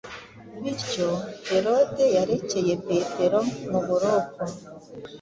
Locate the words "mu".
3.71-3.79